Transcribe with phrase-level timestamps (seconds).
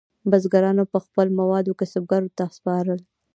[0.29, 2.99] بزګرانو به خپل مواد کسبګرو ته سپارل.